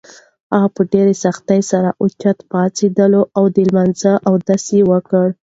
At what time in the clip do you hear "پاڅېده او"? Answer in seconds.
2.51-3.43